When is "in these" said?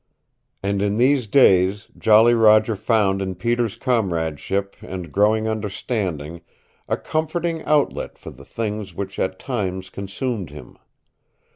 0.81-1.27